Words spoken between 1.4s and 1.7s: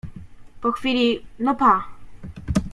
No,